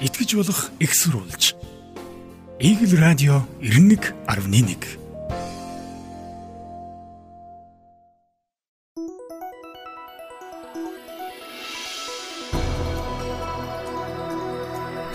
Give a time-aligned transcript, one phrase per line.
[0.00, 1.54] итгэж болох экссурулж.
[2.60, 4.76] Игэл радио 91.1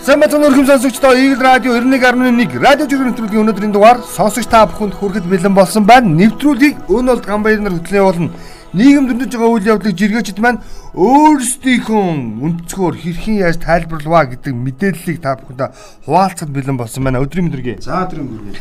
[0.02, 5.30] Самбатан өрхөм сонсогчдоо Игэл радио 91.1 радио жиргэн нэвтрүүлгийн өнөөдрийн дугаар сонсогч та бүхэнд хүрэхэд
[5.30, 6.10] бэлэн болсон байна.
[6.10, 8.34] Нэвтрүүлгийг өн болд гамбайр нар хөтлөө болно.
[8.72, 10.64] Нийгэм дөрнөж байгаа үйл явдлыг жиргээчд маань
[10.96, 12.04] өөрсдийнхөө
[12.40, 15.76] үндэцгөөр хэрхэн яаж тайлбарлаваа гэдэг мэдээллийг та бүхэнд
[16.08, 17.20] хуваалцахад бэлэн болсон байна.
[17.20, 17.84] Өдрийн мэдрэг.
[17.84, 18.56] За өдрийн мэдрэг.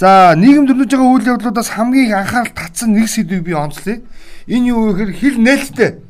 [0.00, 4.00] За нийгэм дөрнөж байгаа үйл явдлуудаас хамгийн анхаарал татсан нэг сэдвийг би онцлоё.
[4.48, 6.00] Энэ юу гэхээр хил нээлттэй.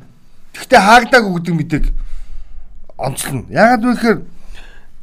[0.55, 1.85] Гэхдээ хаагдаагүй гэдэг мэдээг
[2.95, 3.43] онцлно.
[3.51, 4.19] Яагаад вэ гэхээр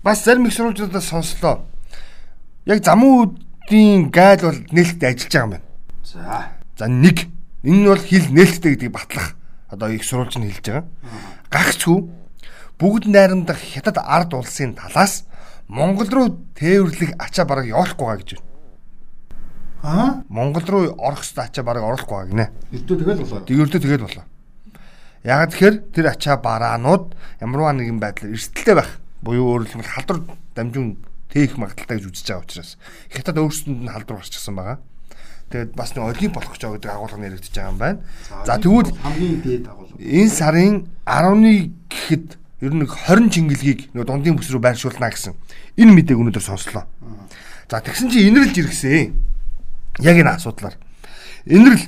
[0.01, 1.69] бас зарим их сурвалжуудаас сонслоо.
[2.65, 5.69] Яг замуудын гайл бол нээлттэй ажиллаж байгаа юм байна.
[6.01, 6.49] За.
[6.81, 7.29] За нэг
[7.65, 9.35] энэ нь бол хил нээлттэй гэдгийг батлах
[9.69, 10.85] одоо их сурвалж нь хэлж байгаа.
[11.51, 11.99] Гагцгүй
[12.79, 15.27] бүгд найрамдах хятад ард улсын талаас
[15.69, 18.47] Монгол руу тээвэрлэх ачаа бараг явуулахгүй байгаа гэж байна.
[19.83, 20.25] Аа?
[20.29, 22.47] Монгол руу орох хэвээр ачаа бараг оруулахгүй байгаа гинэ.
[22.73, 23.41] Эрдөө тэгэл болоо.
[23.45, 24.25] Тэгвэрдээ тэгээд болоо.
[25.29, 28.91] Яг тэгэхээр тэр ачаа бараанууд ямарваа нэгэн байдлаар эрсдэлтэй байх
[29.21, 30.19] буюу хэлбэл халдвар
[30.57, 32.71] дамжуун тээх магадaltaй гэж үзэж байгаа учраас
[33.13, 34.79] хятад өөрсдөнд нь халдвар гарчихсан байгаа.
[35.49, 37.99] Тэгээд бас нэг олимп болох гэж байгаа гэдэг агуулга нэрэгдэж байгаа юм байна.
[38.45, 39.97] За тэгвэл хамгийн дээд агуулга.
[39.97, 40.75] энэ сарын
[41.09, 41.53] 10-ны
[41.89, 42.27] гэхэд
[42.61, 45.33] ер нь 20 чингэлгийг нөгөө дундын бүс рүү байршуулна гэсэн
[45.81, 46.85] энэ мэдээг өнөөдөр сонслоо.
[47.71, 49.17] За тэгсэн чинь инэрлж иргсэн.
[50.05, 50.77] Яг энэ асуудлаар.
[51.49, 51.81] Инэрл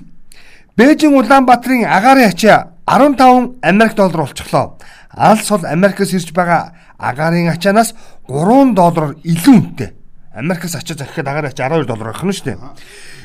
[0.76, 4.78] Бээжин Улаанбаатарын агаарын ачаа 15 Америк доллар болчихлоо.
[5.10, 7.92] Алс бол Америкаас ирж байгаа агаарын ачаанаас
[8.28, 9.90] 3 доллараар илүү үнэтэй.
[10.30, 12.58] Америкаас ачаа захиад агаарын ачаа 12 доллар байх нь шүү дээ.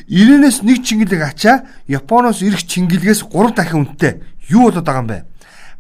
[0.10, 4.26] 90-ээс нэг чингэлэг ачаа Японоос ирэх чингэлгээс 3 дахин үнэтэй.
[4.50, 5.20] Юу болоод байгаа юм бэ?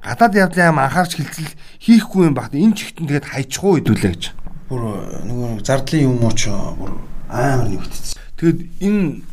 [0.06, 1.50] Гадаад явдлын ам анхаарч хилцэл
[1.82, 4.24] хийхгүй юм багт энэ чигтэн тэгээд хайчихуу хэдүүлээ гэж.
[4.70, 4.82] Бүр
[5.26, 6.94] нөгөө зардлын юм уу ч бүр
[7.26, 8.22] амар нэгтцсэн.
[8.38, 9.26] Тэгэд энэ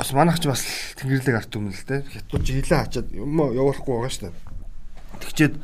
[0.00, 0.64] бас манайх ч бас
[0.96, 2.00] тэнгэрлэг арт өмнө л дээ.
[2.08, 4.34] Хятад жилээ хачаад юм явуулахгүй байгаа шүү дээ.
[5.20, 5.54] Тэгчээд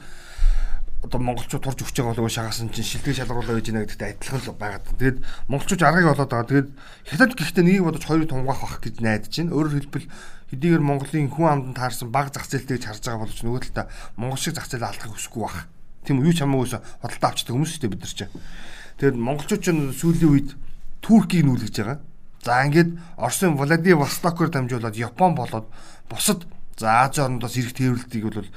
[1.01, 4.53] одоо монголчууд турж өгч байгаа болов шахасан чинь шилдэг шалгаруулаа гэж байна гэдэгт адилхан л
[4.53, 4.85] байгаад.
[5.01, 5.19] Тэгээд
[5.49, 6.49] монголчууд аргыг олоод байгаа.
[6.53, 6.69] Тэгээд
[7.09, 9.55] хятад гэхдээ нэгийг бодож хоёрыг тунгаах бах гэж найдаж байна.
[9.57, 10.07] Өөрөөр хэлбэл
[10.53, 13.87] хэдийгээр Монголын хүн амданд таарсан баг зах зээлтэй гэж харж байгаа боловч нөгөө талдаа
[14.21, 15.59] монгол шиг зах зээлээ алдахыг хүсэхгүй бах.
[16.05, 18.21] Тийм юу ч хамаагүйс худалдаа авчдаг хүмүүс шүү дээ бид нар ч.
[19.01, 20.51] Тэгээд монголчууд ч сүүлийн үед
[21.01, 21.99] Туркийг нүүлгэж байгаа.
[22.45, 25.65] За ингээд Оросын Владивостокоор дамжуулаад Япон болоод
[26.09, 26.45] бусад
[26.77, 28.49] за Ази орнодоос ирэх тээвэрлэлтийг бол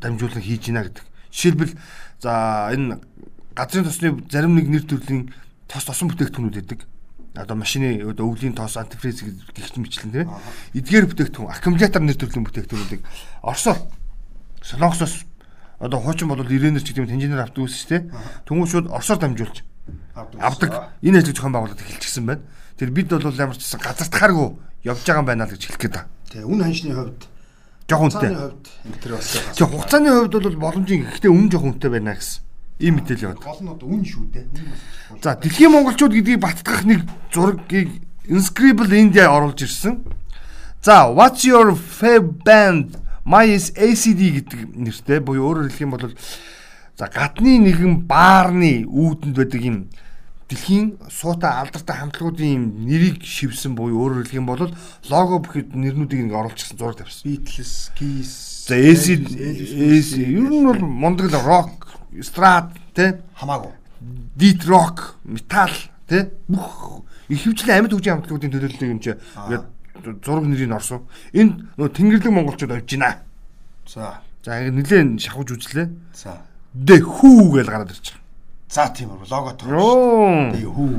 [0.00, 1.11] дамжуулан хийж гинэ гэдэг.
[1.32, 1.74] Жишээлбэл
[2.20, 3.00] за энэ
[3.56, 5.32] газрын тосны зарим нэг нэр төрлийн
[5.66, 6.80] тос тосон бүтээгдэхүүнүүд байдаг.
[7.32, 10.28] Одоо машины одоо өвлийн тоос антифриз гихч мэтлэн тийм.
[10.76, 13.02] Эдгээр бүтээгдэхүүн аккумулятор нэр төрлийн бүтээгдэхүүнүүдийг
[13.40, 13.80] Оросоор
[14.60, 15.24] Солонгосоос
[15.80, 18.02] одоо хуучин бол ирэнэр ч гэдэг юм тэнжинээр авдаг үс шүү дээ.
[18.44, 19.64] Түнгүй шууд Оросоор дамжуулж
[20.14, 20.92] авдаг.
[21.00, 22.44] Энэ ажлыг зохион байгуулалт эхэлчихсэн байна.
[22.76, 24.48] Тэр бид бол ямар ч гэсэн газартахааргүй
[24.84, 26.08] явж байгаа юм байна л гэж хэлэх гээд байна.
[26.30, 27.31] Тэгээ үн ханшны хувьд
[27.88, 28.30] жоох үнэтэй.
[29.02, 32.42] Тэгээ хугацааны хувьд бол боломжийн гэхдээ үн жоох үнэтэй байна гэсэн.
[32.82, 33.46] Ийм мэдээлэл байна.
[33.46, 34.46] гол нь одоо үн шүү дээ.
[35.22, 37.00] За дэлхийн монголчууд гэдгийг баттгах нэг
[37.30, 37.90] зургийг
[38.26, 40.02] Inscribble India оруулж ирсэн.
[40.82, 42.98] За what's your favorite band?
[43.24, 46.10] My is ACD гэдэг нэртэй буюу өөрөөр хэлэх юм бол
[46.98, 49.76] за гадны нэгэн баарны үүдэнд байдаг юм
[50.52, 54.68] дэлхийн суута алдартай хамтлагуудын юм нэрийг шивсэн буюу өөрөөр хэлэх юм бол
[55.08, 57.24] лого бүхэд нэрнүүдийг ингэ оруулчихсан зураг тавьсан.
[57.24, 61.88] Beatles, Kiss, За AC AC ер нь бол мундаг л рок,
[62.20, 63.72] страт тэ хамаагүй.
[64.36, 65.72] deep rock, metal
[66.06, 67.02] тэ бүх
[67.32, 69.64] ихэвчлэн амьд хөгжийн хамтлагуудын төлөөллөг юм чи ингээд
[70.22, 71.06] зураг нэрийг орсон.
[71.32, 73.22] Энд нөө тэнгэрлэг монголчууд авж байна.
[73.86, 74.20] За.
[74.44, 75.88] За ингэ нэлээд шахаж үзлээ.
[76.14, 76.42] За.
[76.74, 78.21] Дэ хүү гэж гараад байгаа.
[78.72, 79.28] За тийм үү.
[79.28, 79.68] Лого тоо.
[79.68, 80.56] Йоо.
[80.56, 80.96] Тэгээ хүү.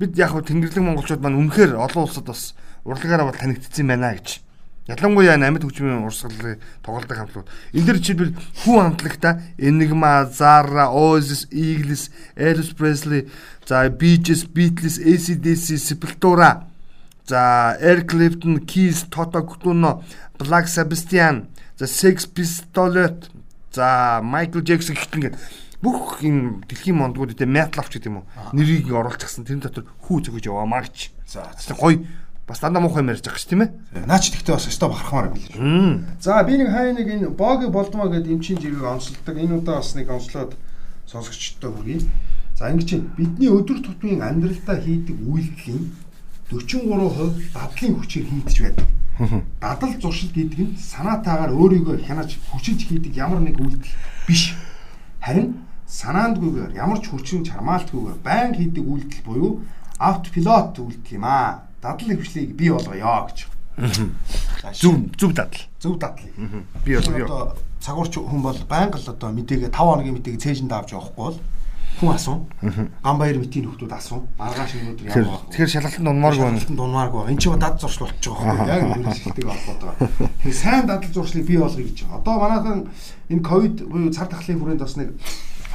[0.00, 2.56] Бид яг хөө тэнгэрлэг монголчууд маань үнэхээр олон улсад бас
[2.88, 4.40] урлагаараа бол танигдсан байна гэж.
[4.88, 7.52] Ялангуяа амьд хөгжмийн урсгалыг тоглодог хамтлагууд.
[7.76, 8.32] Энэ дэр жишээлбэл
[8.64, 13.28] хүн хамтлагта Enigma, Zara, Oasis, Eagles, Elvis Presley,
[13.68, 16.64] за Bee Gees, Beatles, AC/DC, Sepultura,
[17.28, 20.00] за Eric Clapton, Kiss, Toto Cutugno,
[20.40, 21.44] Black Sebastian,
[21.76, 23.28] за Sex Pistols,
[23.70, 25.36] за Michael Jackson гэх мэт
[25.82, 30.30] бүх юм дэлхийн мондгууд гэдэг metal авч гэдэг юм уу нэрийг оруулчихсан тэрний дотор хүү
[30.30, 31.10] зөгөж яваамаа гэж.
[31.26, 31.50] За.
[31.74, 32.06] Гоё
[32.46, 33.70] бас дандаа муухай ярьж байгаа ш тийм ээ.
[34.06, 36.06] Наач тэгтээ бас өстой бахархмаар байл.
[36.22, 39.34] За би нэг хай нэг энэ боги болдмоо гэдэг эмчийн жиргэг онцолдог.
[39.34, 40.54] Энэ удаа бас нэг онцлоод
[41.10, 42.06] сонсогчдод хүргэе.
[42.54, 45.90] За ингэж бидний өдөр тутмын амьдралдаа хийдэг үйлдэлийн
[46.52, 48.88] 43% дадлын хүчээр хийдэж байдаг.
[49.60, 53.96] Дадал зуршил гэдэг нь санаатаагаар өөрийгөө хянаж хүчилж хийдэг ямар нэг үйлдэл
[54.28, 54.54] биш.
[55.20, 55.56] Харин
[55.92, 59.50] санаандгүйгээр ямар ч хүчин чармаалтгүйгээр байн хийдэг үйлдэл буюу
[60.00, 61.68] автопилот үйлдэл юм аа.
[61.84, 63.38] Дадал хвшлийг бий болгоё гэж.
[64.72, 65.60] Зүв зүв дадал.
[65.80, 66.32] Зөв дадлыг.
[66.84, 70.72] Би бол би Одоо цагуурч хүн бол байнга л одоо мэдээгээ 5 хоногийн мэдээгээ цээжинд
[70.72, 71.38] авч явахгүй бол
[71.98, 72.46] хүн асуу.
[73.02, 74.22] Ган баяр мэтийн нөхдүүд асуу.
[74.38, 76.58] Маргааш өнөөдөр Тэгэхээр ямар тэгэхээр шалгалтанд унмааргүй байна.
[76.62, 77.32] Шалгалтанд дунмааргүй байна.
[77.34, 79.92] Энд чинь дад зуршил болчих жоох байхгүй яг үйлчлэлтэйг холбоотой.
[80.46, 81.98] Тэгээ сайн дадал зуршлыг бий болгоё гэж.
[82.06, 82.78] Одоо манайхан
[83.34, 85.10] энэ ковид буюу цар тахлын хүрээнд бас нэг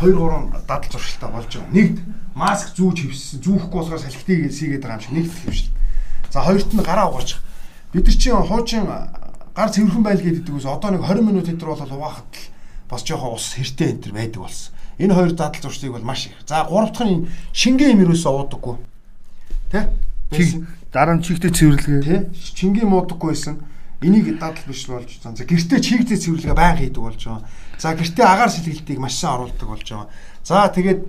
[0.02, 1.74] 2 3 дадал зуршилтай болж байгаа.
[1.74, 1.98] Нэгд
[2.38, 5.72] маск зүүж хөвссөн, зүүхгүй болохоор салхитыг сийгээд байгаа юм шиг нэгд хөвшил.
[6.30, 7.42] За хоёрт нь гараа угаарч.
[7.94, 8.86] Бид нар чинь хуучин
[9.58, 12.46] гар цэвэрхэн байл гэдэг үгээс одоо нэг 20 минут энэ төр болол угаахад л
[12.90, 14.70] бас жоохон ус хэртэй энэ төр байдаг болсон.
[15.02, 16.38] Энэ хоёр дадал зуршлыг бол маш их.
[16.46, 17.28] За гурав дахь нь энэ
[17.58, 18.76] шингээ юм юусоо уудаггүй.
[19.74, 19.90] Тэ?
[20.94, 22.06] Дараа нь чигтэй цэвэрлэгээ.
[22.06, 22.30] Тэ?
[22.54, 23.66] Чингийн муудаггүй байсан.
[24.02, 25.38] Энийг дадал биш болж байгаа.
[25.38, 27.42] За гэртээ чигтэй цэвэрлэгээ баян хийдэг болж байгаа.
[27.77, 30.09] За гэртээ агаар сэлгэлтийг маш сайн оруулдаг болж байгаа.
[30.44, 31.01] За тэгээд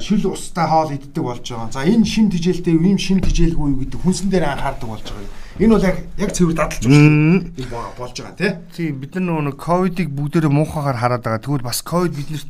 [0.00, 1.68] шил устай хоол иддэг болж байгаа.
[1.72, 5.28] За энэ шин тижээлтэй ийм шин тижээлгүй юу гэдэг хүнсэн дээр анхаардаг болж байгаа.
[5.60, 6.88] Энэ бол яг яг цэвэр дадалж.
[6.88, 7.52] Энэ
[8.00, 8.52] болж байгаа тий.
[8.72, 11.44] Тийм бид нар нөгөө ковидыг бүгдээрээ муухагаар хараад байгаа.
[11.44, 12.48] Тэгвэл бас ковид биднэрт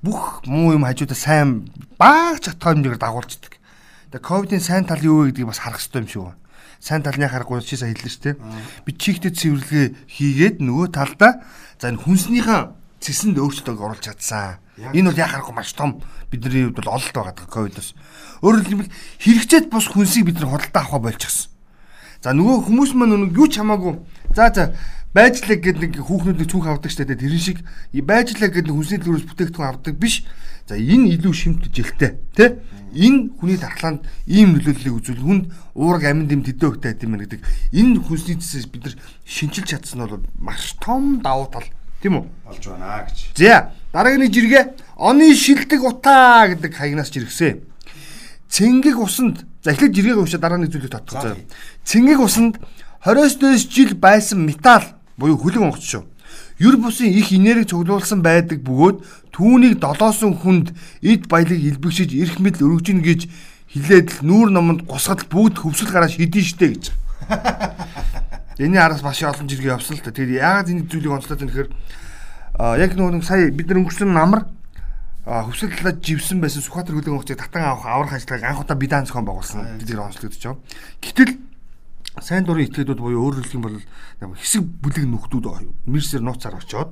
[0.00, 1.68] бүх муу юм хажуудаа сайн
[2.00, 3.52] баач хатгаа хэмжээгээр дагуулждаг.
[4.16, 6.40] Тэгээ ковидын сайн тал юу вэ гэдгийг бас харах хэрэгтэй юм шиг байна.
[6.80, 8.36] Сайн талны харахгүй чи сая хэллээ шүү дээ.
[8.84, 11.42] Би чигтэй цэвэрлэгээ хийгээд нөгөө талдаа
[11.80, 12.60] за энэ хүнснийхээ
[13.00, 14.60] цэсэнд өөрчлөлтөг оруулж чадсан.
[14.76, 17.96] Энэ бол яхахгүй маш том бидний хувьд бол ололт байгаа ковидос.
[18.44, 18.92] Өөрөөр хэлбэл
[19.24, 21.48] хэрэгцээд бус хүнсийг бид нар худалдаа авах болчихсон.
[22.20, 24.00] За нөгөө хүмүүс маань нэг юу ч хамаагүй.
[24.36, 24.76] За за
[25.16, 27.64] байжлаа гэдэг нэг хүүхнүүд нэг цүнх авдаг штэ тэрэн шиг
[28.04, 30.28] байжлаа гэдэг нэг хүнсний төлөөс бүтээгдэхүүн авдаг биш.
[30.68, 32.60] За энэ илүү шимт жилтэй тий?
[32.92, 37.40] Энэ хүний дархлаанд ийм нөлөөллийг үзүүл хүнд уураг аминд юм төдөө өгтэй гэдэг юм гэдэг.
[37.72, 41.68] Энэ хүнсний цэсээс бид нар шинжилж чадсан нь бол маш том давуу тал
[42.04, 42.24] тийм үү?
[42.44, 43.18] болж байна гэж.
[43.40, 44.64] За дараагийн нэг жиргээ
[45.00, 47.64] оны шилдэг утаа гэдэг хаягнаас жиргсэн.
[48.52, 51.46] Цэнгэг усанд за эхлээд жиргээг уушаа дараа нэг зүйлийг тийм.
[51.84, 52.60] Цэнгэг усанд
[53.04, 56.04] 20-с дээш жил байсан металл буюу хөлөг онгоц шүү.
[56.58, 60.72] Юр бусын их энерги цуглуулсан байдаг бөгөөд түүнийг долоосон хүнд
[61.04, 63.20] эд баялаг илбэгшиж эрх мэдэл өргөж ийн гэж
[63.72, 66.84] хилээд л нүүр номонд гусгад бүгд хөвсгөл гараа шидэн штэ гэж.
[68.64, 70.16] Эний араас маш олон жиргээ явсан л та.
[70.16, 71.70] Тэгээд яагаад энэ зүйлийг онцлоод байна гэхээр
[72.80, 74.48] яг нөгөө сая бид нар өнгөрсөн намар
[75.26, 79.26] а хөвсгөллөд живсэн байсан Сүхбаатар хөлөг онгоцыг татан авах аврах ажлыг анх удаа бидан зохион
[79.26, 80.62] байгуулсан гэдгээр онцлогдож байгаа.
[81.02, 81.32] Гэтэл
[82.20, 85.46] сайн дурын этгээдүүд буюу өөрөөр хэлэх юм бол хэсэг бүлэг нөхдүүд
[85.84, 86.90] мэрсээр нууцаар очоод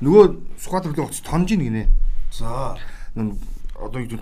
[0.00, 0.24] нөгөө
[0.56, 1.88] Сүхбаатар хөлөг онгоц тонжин гинэ.
[2.32, 2.76] За.
[3.16, 4.20] Одоо юу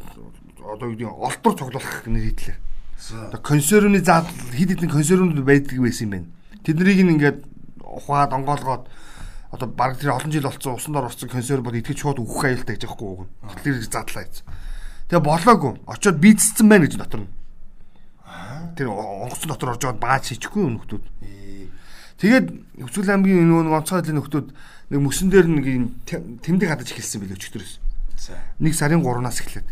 [0.67, 2.57] одоо юу олдор цуглуулах нэр хэлээ.
[2.99, 3.31] За.
[3.39, 6.27] Консервны заад хэд хэдэн консервнууд байдаг байсан юм байна.
[6.67, 7.39] Тэднийг ингээд
[7.87, 8.91] ухаад онгоолгоод
[9.55, 12.91] одоо баг тэр олон жил болсон усан дор орсон консервууд итгэж шууд өгөх аюултай гэж
[12.91, 13.31] яахгүй үг.
[13.63, 14.43] Тэр задлаа ийц.
[15.07, 15.73] Тэгээ болоогүй.
[15.87, 17.31] Очоод бийцсэн байна гэж дотор нь.
[18.75, 21.05] Тэр онгоцон дотор орж байгаад бааж хийчихгүй юу нөхдүүд.
[22.19, 22.47] Тэгээд
[22.85, 24.47] Өвсгөл аймгийн нөгөө онцгой хэлний нөхдүүд
[24.95, 27.75] нэг мөсөн дээр нэг юм тэм- тэмдэг хадаж эхэлсэн билээ өчтөрөөс.
[28.17, 28.39] За.
[28.63, 29.69] Нэг сарын 3-наас эхлээд.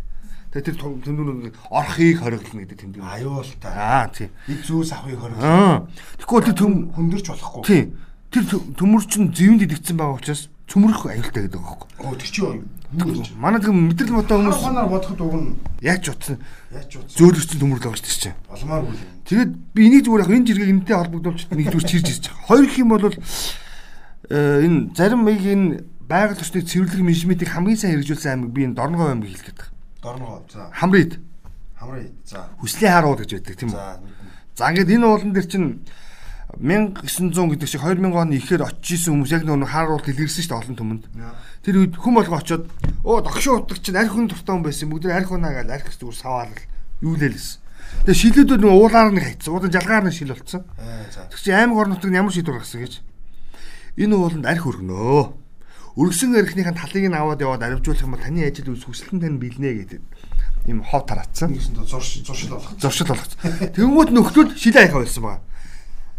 [0.52, 0.76] Тэгээд тэр
[1.06, 3.00] тэмдгүүд орхийг хориглоно гэдэг тэмдэг.
[3.00, 3.72] Аюултай.
[3.72, 4.30] Аа тийм.
[4.50, 5.38] Эд зүүс авахыг хориг.
[5.40, 5.86] Аа.
[6.20, 7.62] Тэгэхгүй тэр төм хүндэрч болохгүй.
[7.64, 7.86] тийм.
[8.28, 11.88] Тэр тө- төмөр чинь зэвэнд идэгдсэн байгаа учраас цөмрөх аюултай гэдэг байхгүй.
[12.02, 12.62] Оо тэр чи юу?
[13.40, 15.48] Манай тийм мэдрэл ботой хүмүүс Ханаар бодоход уг нь
[15.80, 16.36] яаж утсан
[16.68, 17.16] яаж утсан?
[17.16, 18.34] зөөлөрсөн төмөрлөө байгаа шүү дээ.
[18.52, 19.00] Боломааргүй юм.
[19.24, 22.46] Тэгээд би энийг зүгээр яг энэ жиргэг энэтэй холбогдуулж нэг зүгээр чирж ирж байгаа.
[22.52, 23.16] Хоёр их юм бол э,
[24.68, 25.66] энэ зарим маяг энэ
[26.04, 29.66] байгаль орчныг цэвэрлэх менежментийг хамгийн сайн хэрэгжүүлсэн аймаг би энэ Дорногов аймаг хэлэх гэдэг.
[30.04, 30.44] Дорногоо.
[30.52, 30.68] За.
[30.76, 31.16] Хамрид
[31.80, 32.04] Хамраа.
[32.28, 32.52] За.
[32.60, 33.80] хүслийн харууд гэж байдаг тийм үү?
[33.80, 34.00] За.
[34.52, 35.80] За ингээд энэ уулан дээр чинь
[36.60, 40.60] 1900 гэдэг шиг 2000 оны ихээр очиж исэн хүмүүс яг нөгөө хааруулт дэлгэрсэн шүү дээ
[40.60, 41.04] олон түмэнд.
[41.64, 42.68] Тэр үед хүм болго очоод
[43.06, 44.92] оо догшин утга чинь арх хүн дуртай хүн байсан.
[44.92, 46.52] Бүгд арх унаа гэж арх зүгээр саваал
[47.00, 47.62] юу лээлсэн.
[48.04, 49.52] Тэгээ шилүүдүүд нөгөө уулаар нэг хайцсан.
[49.52, 50.62] Уулын жалгаар нэг шил болцсон.
[51.30, 52.94] Тэг чи аймаг орон нутгийн ямар шийдвэр гаргасан гэж.
[53.96, 55.22] Энэ ууланд арх өргөнөө.
[55.92, 59.70] Өргсөн архиныхаа талыг нь аваад яваад аривжуулах юм бол таны ажил үс хүсэлтэн тань бэлнэ
[59.84, 60.00] гэдэг
[60.72, 61.52] юм хов тараацсан.
[61.52, 62.72] Нэгсэн зурш зуршил болох.
[62.80, 63.36] Зуршил болгоц.
[63.76, 65.42] Тэнгүүд нөхдөл шилээ ахаа болсон байгаа.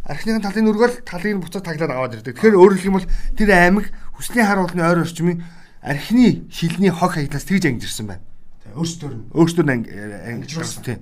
[0.04, 2.36] Архиныхаа талын өргөл талыг нь буцаад таглаад аваад ирдэг.
[2.36, 3.08] Тэгэхээр өөрөөр хэлэх юм бол
[3.40, 3.88] тэр аймаг
[4.20, 5.40] хүслийн харуулны ойр орчмын
[5.80, 8.24] архины шилний хог хаягдлаас тэгж ангижирсан байна.
[8.68, 11.00] Тэ өөрсдөр нь Өөртөө ангижирсан тийм.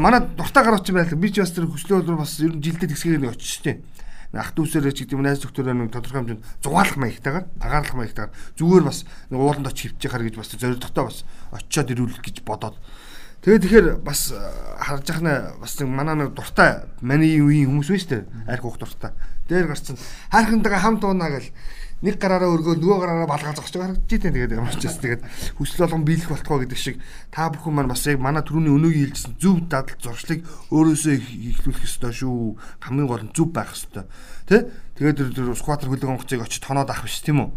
[0.00, 3.20] Манай дуртай гарч байл би ч бас тэр хүслээ бол бас ер нь жилдээ тэгсгээр
[3.20, 3.84] нэг очиж тийм.
[4.32, 8.84] Ах дүүсээр ч гэдэг юм найз доктороо нэг тодорхой хэмжээнд зугаалах маягтайгаар агаарлах маягтайгаар зүгээр
[8.84, 12.76] бас нэг ууланд очиж хөвчих гэж бас зоригтой бас очиод ирүүлэх гэж бодоод
[13.38, 14.38] Тэгээд тэгэхээр бас э,
[14.82, 18.22] харж яхна бас нэг манай нэг дуртай маний үеийн хүмүүс шүү дээ.
[18.50, 19.14] Арх ух дуртай.
[19.46, 19.94] Дээр гарцсан
[20.34, 21.54] хайрхантайгаа хамт уунаа гэл
[22.02, 24.34] нэг гараараа өргөөл нөгөө гараараа балгаа зогсож харагдаж байна.
[24.34, 25.22] Тэгээд ямар ч бас тэгээд
[25.54, 26.96] хүсэл болгон биелэх болтгоо гэдэг шиг
[27.30, 30.42] та бүхэн маань бас яг манай түрүүний өнөөгийн хэлжсэн зөв дадал зуршлыг
[30.74, 31.14] өөрөөсөө
[31.58, 32.58] ихлүүлэх ёстой шүү.
[32.82, 34.06] Хамгийн гол нь зөв байх ёстой.
[34.46, 34.70] Тэ?
[34.98, 37.50] Тэгээд тэр скватер хөлөг онгоцыг очиж тоноод авах биш тийм үү?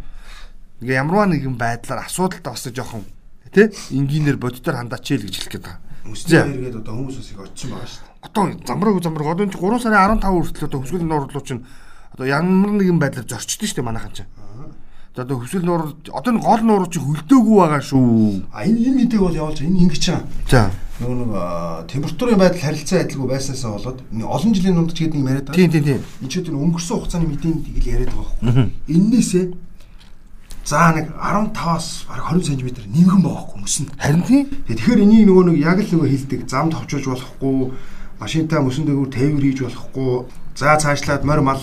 [0.82, 3.06] Ингээ ямарваа нэгэн байдлаар асуудалтай бас жоохон
[3.52, 3.72] тэ?
[3.92, 5.92] Энгийнээр боддоор хандаач л гэж хэлэх гээд байгаа.
[6.12, 8.12] Үстэй хэрэгэд одоо хүмүүс бас их очсон байгаа шүү дээ.
[8.26, 11.64] Одоо замбраг замбраг одоо 3 сарын 15 хүртэл одоо хөсгөл нуурлуу чинь
[12.16, 14.30] одоо ямар нэгэн байдлаар зорчдөө шүү дээ манайхан чинь.
[15.16, 18.50] За одоо хөсгөл нуур одоо энэ гол нуур чинь хөлдөөгүй байгаа шүү.
[18.56, 20.24] А энэ энэ мэдээг бол явуулж энэ ингэж чам.
[20.48, 20.72] За.
[21.04, 21.32] Нөгөө нэг
[21.92, 25.60] температурын байдал харилцан адилгүй байснаасаа болоод олон жилийн дунд ч гэдэг юм яриад байгаа.
[25.60, 26.02] Тийм тийм тийм.
[26.24, 28.70] Энд чинь өнгөрсөн хугацааны мэдээ тгийл яриад байгаа байхгүй.
[28.88, 29.46] Эннээсээ
[30.66, 33.90] За нэг 15-аас бараг 20 см нэмгэн байгаа мөс нь.
[33.98, 34.46] Харин тийм.
[34.70, 37.74] Тэгэхээр энийг нөгөө нэг яг л нөгөө хилдэг зам товчулж болохгүй,
[38.22, 40.14] машинтаа мөсөн дээгүүр тээвэр хийж болохгүй,
[40.54, 41.62] за цаашлаад морь мал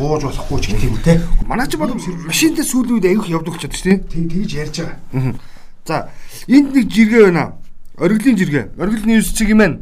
[0.00, 1.20] тууж болохгүй ч гэх юм те.
[1.44, 4.00] Манай ч бол машинтай сүүлийн үед аяг явдаг чадчих тийм.
[4.08, 5.36] Тэг тэгж ярьж байгаа.
[5.84, 6.08] За
[6.48, 7.60] энд нэг жиргээ байна.
[8.00, 8.64] Оргилын жиргээ.
[8.80, 9.78] Оргил ньюс чиг юм байна.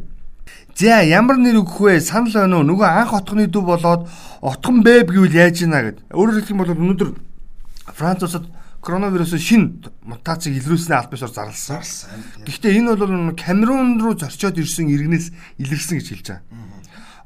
[0.74, 2.00] За ямар нэр өгөх вэ?
[2.02, 2.66] Санал байна уу?
[2.66, 4.10] Нөгөө анх отхны дүү болоод
[4.42, 6.02] отхон бэб гэвэл яаж ийна гэд.
[6.10, 7.10] Өөрөөр хэлэх юм бол өнөөдөр
[7.86, 8.46] Франц улсад
[8.82, 9.62] коронавирусын шин
[10.02, 11.82] мутацийг илрүүлснээр аль бишор зарласан.
[12.46, 16.42] Гэхдээ энэ бол Камерун руу зорчоод ирсэн иргэнээс илэрсэн гэж хэлж байгаа.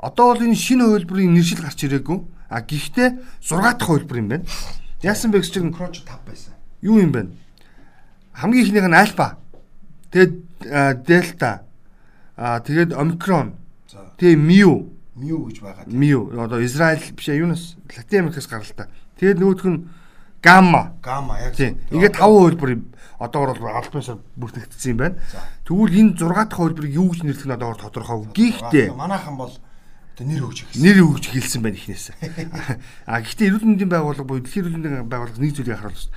[0.01, 2.19] Одоо бол энэ шинэ хувилбарын нэршил гарч ирээгүй.
[2.49, 3.09] А гэхдээ
[3.41, 4.45] 6 дахь хувилбар юм байна.
[5.03, 6.53] Яасан бэ гэж чинь Кроч 5 байсан.
[6.81, 7.33] юу юм бэ?
[8.33, 9.41] Хамгийн ихнийх нь альфа.
[10.13, 11.65] Тэгээд дельта.
[12.37, 13.57] А тэгээд омикрон.
[14.21, 14.93] Тэгээд миу.
[15.17, 15.85] Миу гэж байгаа.
[15.89, 16.29] Миу.
[16.37, 18.87] Одоо Израиль биш юунаас Латин Америкаас гаралтай.
[19.17, 19.89] Тэгээд нөгөөх нь
[20.47, 20.83] гамма.
[21.03, 21.57] Гамма яг.
[21.59, 21.83] Тийм.
[21.91, 22.71] Ингээд таван хувилбар
[23.19, 25.19] одоогор бол албанаар бүртгэгдсэн юм байна.
[25.67, 28.31] Тэгвэл энэ 6 дахь хувилбарыг юу гэж нэрлэх нь одоогор тодорхойгүй.
[28.31, 29.53] Гэхдээ манайхан бол
[30.23, 30.81] нэр өгч ирсэн.
[30.81, 32.15] нэр өгч хэлсэн байна ихнээс.
[33.11, 36.09] А гэхдээ эрүүл мэндийн байгууллага буюу дэлхийн эрүүл мэндийн байгууллага нэг зүйлийг харуулж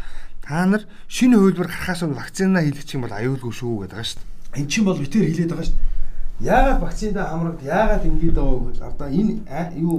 [0.49, 4.19] та нар шинэ хувилбар гарахаас өмнө вакцина хийлгэх юм бол аюулгүй шүү гэдэг байгаа шүү
[4.23, 4.57] дээ.
[4.57, 5.99] Эн чинь бол битэр хилээд байгаа шүү дээ.
[6.39, 9.33] Яагаад вакциндаа хамрагд яагаад ингэж байгаа вэ гэвэл одоо энэ
[9.77, 9.97] юу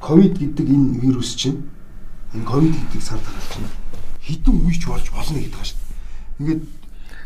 [0.00, 1.68] ковид гэдэг энэ вирус чинь
[2.34, 3.70] энэ ковид гэдэг сар тарал чинь
[4.22, 5.78] хитэн үеч болж болно гэдэг дээ.
[6.42, 6.62] Ингээд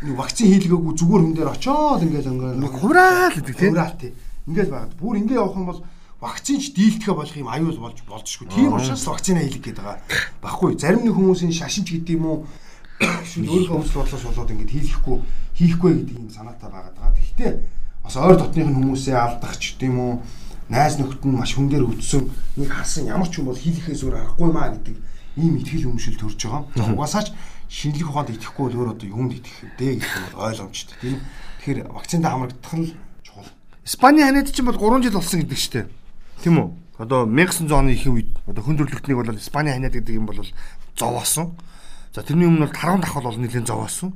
[0.05, 3.73] нэг вакцин хийлгээгүй зүгээр хүн дээр очоод ингээд ингээд Хувраал гэдэг тийм.
[3.73, 4.13] Хувраал тий.
[4.47, 5.81] Ингээд байгаад бүр ингээд явах юм бол
[6.19, 8.47] вакцинч дийлдэхэ болох юм аюул болж болжшгүй.
[8.51, 10.03] Тийм учраас вакцина хийлгэх гээд байгаа.
[10.43, 12.37] Баггүй зарим нэг хүмүүсийн шашинч гэдэг юм уу
[12.99, 15.17] шүүд өөрийнхөө өмсөл бодлоос болоод ингээд хийлгэхгүй
[15.55, 17.15] хийхгүй гэдэг юм санаатай байгаа.
[17.15, 17.51] Гэхдээ
[18.03, 20.13] бас ойр дотных нь хүмүүсээ алдах ч гэдэг юм уу
[20.69, 22.29] найз нөхд нь маш хүн дээр өвдсөн
[22.61, 24.95] нэг харсан ямар ч юм бол хийлгэхээс өөр аргагүй маа гэдэг
[25.41, 26.93] ийм итгэл өмшил төрж байгаа.
[26.93, 27.33] Угаасаа ч
[27.69, 31.19] шинжлэх ухаанд итгэхгүй бол өөр одоо юунд итгэх вэ гэх юм бол ойлгомжтой тийм.
[31.61, 32.93] Тэгэхээр вакциндаа хамрагдах нь
[33.25, 33.49] чухал.
[33.85, 35.85] Испани ханиад чинь бол 3 жил болсон гэдэг дээ.
[36.43, 36.67] Тийм үү?
[36.99, 40.41] Одоо 1900 оны их үед одоо хүн төрөлхтнийг бол Испани ханиад гэдэг юм бол
[40.97, 41.57] зовоосон.
[42.13, 44.13] За тэрний өмнө бол таран давхал бол нэлээд зовоосон.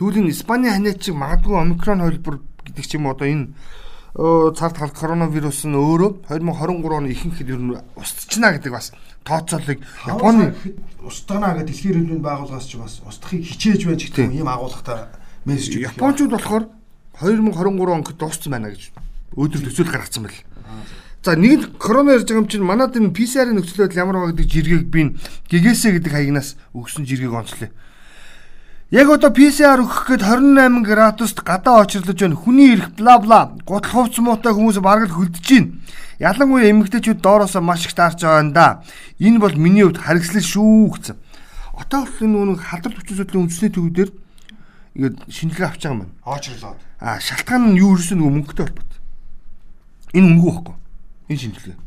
[0.00, 3.52] Энэ Испани ханиад чиг магадгүй омикрон хувилбар гэдэг ч юм одоо энэ
[4.14, 8.92] оо, цар тал коронавирус нь өөрөө 2023 оны ихэнхэд ер нь устчна гэдэг бас
[9.24, 10.54] тооцоолыг Японы
[11.04, 15.06] устгана гэдэг дэлхийн эрүүл мэндийн байгууллагаас ч бас устдахыг хичээж байж гэх юм ийм агуулгатай
[15.46, 15.94] мессеж өгөх.
[15.94, 16.64] Япончууд болохоор
[17.20, 18.90] 2023 онд дууссан байна гэж
[19.36, 20.40] өөдөр төсөөл гаргацсан байл.
[21.22, 24.48] За нэг корона ярьж байгаа юм чинь манад энэ PCR-ийн нөхцөл байдал ямар байгаа гэдэг
[24.48, 25.00] жиргэг би
[25.52, 27.68] гэгээсэ гэдэг хаягнаас өгсөн жиргэг онцлоо.
[28.90, 32.34] Яг одоо PCR өгөх гээд 28 градуст гадаа очирлож байна.
[32.34, 33.54] Хүний ирэх бла бла.
[33.62, 35.78] Гутал хувц муутай хүмүүс бараг л хөлдөж байна.
[36.18, 38.82] Ялангуяа эмэгтэйчүүд доороосоо маш их таарч байгаа юм да.
[39.22, 41.16] Энэ бол миний хувьд харгислал шүү гэсэн.
[41.78, 44.10] Одоо бол энэ нэг халдвар төвчөн судлалын үндэсний төвдөр
[44.98, 46.14] ингээд шинжилгээ авч байгаа юм байна.
[46.26, 46.78] Очрлоод.
[46.98, 49.00] А шалтгаан нь юу ерөөсөө нөгөө мөнгөтэй холбоотой.
[50.18, 50.76] Энэ үнгүй байхгүй.
[51.30, 51.78] Энэ шинжилгээ.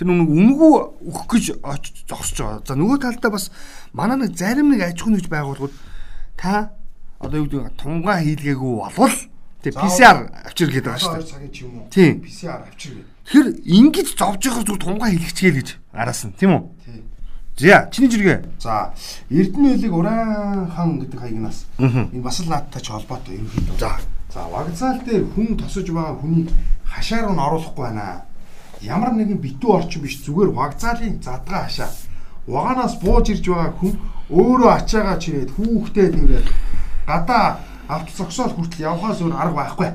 [0.00, 0.70] Тэр нөгөө үнгүй
[1.04, 1.44] өгөх гэж
[2.08, 2.64] зогсож байгаа.
[2.64, 3.52] За нөгөө талдаа бас
[3.92, 5.76] манай нэг зарим нэг аж ахуйн нэгж байгууллагууд
[6.36, 6.70] та
[7.18, 9.16] одоо юу гэдэг тунгаа хийлгээгүй болвол
[9.64, 11.32] тэг PCR авчир гэдэг байгаа шүү дээ.
[11.32, 11.88] цагийн ч юм уу.
[11.90, 12.14] Тийм.
[12.22, 13.08] PCR авчир гэдэг.
[13.26, 16.62] Тэгэхээр ингэж зовж явах зүг тунгаа хийлгэчихээ гэж араас нь тийм үү?
[16.84, 17.02] Тийм.
[17.56, 18.38] За чиний жиргээ.
[18.60, 18.92] За
[19.32, 23.80] Эрдэнэ хөлийг Уран хан гэдэг хаягнаас энэ бас л наадтай ч холбоотой юм хэд.
[23.80, 23.96] За.
[24.28, 26.52] За вокзал дээр хүн тосож байгаа хүнийг
[26.84, 28.28] хашаа руу н оруулахгүй байна.
[28.84, 31.88] Ямар нэгэн битүү орчин биш зүгээр вокзалын задгаа хашаа.
[32.44, 33.96] Угаанаас бууж ирж байгаа хүн
[34.30, 36.48] өөрөө ачаагаа чирээд хүүхдээ тэрээд
[37.06, 39.90] гадаа авто зогсоол хүртэл явхаас өөр арга байхгүй.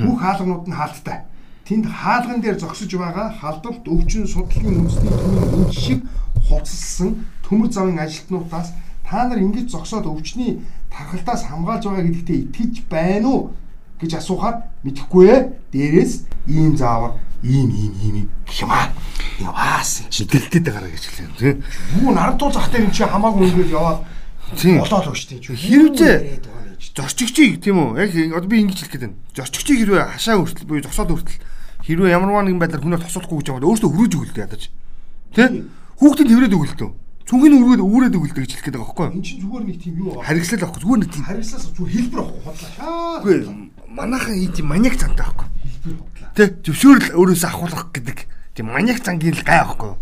[0.00, 1.28] Бүх хаалганууд нь хаалттай.
[1.68, 6.00] Тэнд хаалган дээр зогсож байгаа халдварт өвчин судлалын үндэсний төвийн энэ шиг
[6.48, 7.10] хувцалсан
[7.44, 8.72] төмөр завын ажилтнуудаас
[9.04, 13.40] та нар ингэж зогсоод өвчний тархалтаас хамгаалж байгаа гэдэгтээ итгэж байна уу
[14.00, 15.40] гэж асуухаар мэдэхгүй ээ.
[15.72, 16.12] Дээрээс
[16.48, 18.88] ийм заавар ийм ийм ийм ийм гэх юм аа.
[19.40, 21.64] Яваас чи дэлдэд гараа гэж хэлсэн тийм.
[22.04, 24.04] Юу нарантуу зах дээр эн чи хамаагүй ингээд яваад
[24.52, 25.56] болоод өгч тийм ч.
[25.56, 26.44] Хэрвээ
[26.94, 28.00] зорчигчийг тийм үү?
[28.04, 29.18] Яг одоо би ингэж хэлэх гээд байна.
[29.32, 31.40] Зорчигчийг хэрвээ хашаа хүртэл буюу зогсоод хүртэл
[31.88, 34.62] хэрвээ ямарваа нэгэн байдлаар хүнээр тосолохгүй гэж бол өөртөө хүрээж өгөлдөө ядаж.
[35.32, 35.64] Тэ?
[36.00, 36.90] Хүүхдэд хэврээд өгөлдөө.
[37.30, 39.14] Цүнгийн үргээд өөрөөд өгөлдөө гэж хэлэх гээд байгаа байхгүй юу?
[39.14, 40.26] Эн чинь зүгээр нэг тийм юу аа.
[40.26, 41.24] Харигслал авахгүй зүгээр нэг тийм.
[41.30, 42.54] Харигслаас зүгээр хэлбэр авахгүй.
[42.58, 43.18] Шаа.
[43.22, 43.38] Үгүй
[43.86, 45.46] манайхан ийм тийм маниак цантай байхгүй.
[45.46, 46.30] Хэлбэр хотлаа.
[46.34, 46.44] Тэ?
[46.66, 48.18] Зөвшөөрөл өөрөөсөө ахуулах гэдэг
[48.54, 49.98] тийм маниак цангийн л гай байхгүй юу?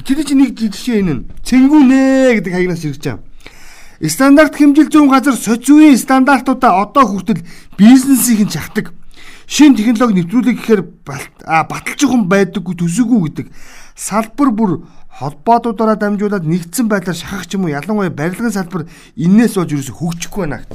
[0.00, 3.20] Тэр чинь нэг жишээ энэ цэнгүүнэ гэдэг хаягнаас ирж байгаа.
[4.08, 7.44] Стандарт хэмжил зүүн газар социуийн стандартуудаа одоо хүртэл
[7.76, 8.90] бизнесийг нь чахдаг.
[9.46, 13.46] Шин технологи нэвтрүүлэг гэхээр баталчихсан байдаггүй төсөөгүү гэдэг
[13.94, 14.70] салбар бүр
[15.20, 20.40] холбоотуудаараа дамжуулаад нэгдсэн байдлаар шахах ч юм уу ялангуяа барилгын салбар энээс болж ерөөсө хөгжихгүй
[20.48, 20.72] байна гэж.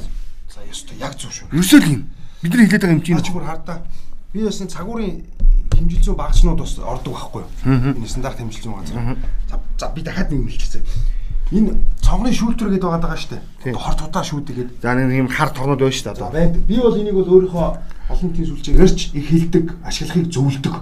[0.54, 1.50] За ёстой яг зөв шүү.
[1.52, 2.02] Ерөөсөө л юм.
[2.40, 3.82] Бид нар хэлээд байгаа юм чинь Чи бүр хардаа.
[4.32, 5.26] Би энэ цагуурын
[5.78, 7.94] хэмжилзүү багцнууд бас ордог байхгүй юу?
[7.94, 9.16] Энэ стандарт хэмжилзүү газар.
[9.48, 10.82] За за би дахиад нэг мэлчихсэн.
[11.48, 13.40] Энэ цонхны шүүлтүр гэдэг байгаа даа штэ.
[13.64, 14.76] Одоо хорт удаа шүүдэг гэдэг.
[14.84, 16.60] За нэг юм хар торнод байна шүү дээ За байдаг.
[16.68, 17.66] Би бол энийг бол өөрийнхөө
[18.12, 20.76] олон тийм сүлжээг ярьж их хилдэг, ашиглахыг зөвлөдөг.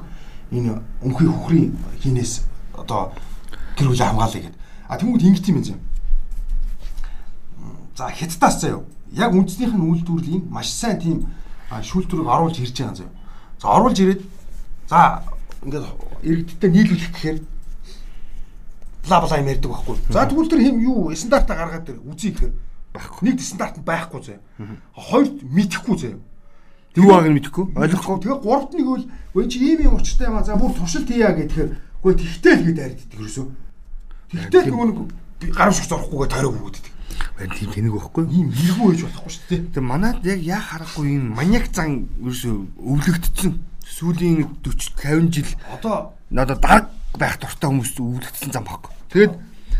[0.50, 1.70] Энэ өнхий хөхрийн
[2.02, 2.42] хинээс
[2.74, 3.14] одоо
[3.78, 4.56] гэр бүлээ хамгаалъя гэд.
[4.90, 5.80] А тэнгууд ингэт юм юм.
[7.94, 8.82] За хятадаас заяа.
[9.14, 11.30] Яг үндснийх нь үйлдвэрлэлийн маш сайн тийм
[11.70, 13.12] шүүлтүрийг оруулж ирж байгаа заяа.
[13.62, 14.22] За оруулж ирээд
[14.88, 15.22] за
[15.62, 15.86] ингээд
[16.22, 17.38] иргэдтэй нийлүүлэх гэхээр
[19.06, 19.96] бла бла юм ярьдаг байхгүй.
[20.10, 22.54] За тэгвэл тэр хэм юу стандартаа гаргаад тэр үзье гэхээр
[22.96, 23.22] байхгүй.
[23.28, 24.40] Нэг стандарт байхгүй заяа.
[24.94, 26.20] Хоёрт мэдхгүй заяа.
[26.96, 27.64] Юу байгааг нь мэдэхгүй.
[27.76, 28.16] Ойлгохгүй.
[28.24, 30.44] Тэгээ гуравт нэг бол үгүй чи ийм юм учиртай юм а.
[30.44, 33.46] За бүр туршилт хийя гэхээр үгүй тэгтэл гээд хайрддаг ерөөсөө.
[34.32, 34.98] Тэгтэл нөгөө нэг
[35.40, 36.86] би гар шиг зорохгүйгээ тойрог өгдөг.
[37.36, 38.24] Байн тийм тэнэг байхгүй.
[38.32, 39.60] Ийм эргүү байж болохгүй шүү дээ.
[39.76, 43.52] Тэгээ манад яг яа харахгүй энэ маниак зан ерөөсөө өвлөгдсөн.
[43.96, 46.86] Сүүлийн 40 50 жил Одоо надад дараг
[47.16, 48.92] байх дуртай хүмүүс өвлөгдсөн зам баггүй.
[49.08, 49.32] Тэгээд